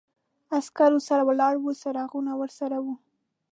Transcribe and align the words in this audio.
عسکرو 0.57 0.99
سره 1.07 1.23
ولاړ 1.25 1.53
و، 1.59 1.65
څراغونه 1.81 2.31
ورسره 2.41 2.77
و. 2.83 2.87